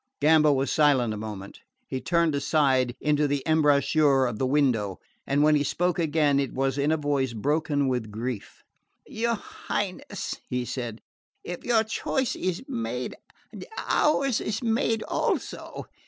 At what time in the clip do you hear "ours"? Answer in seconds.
13.77-14.41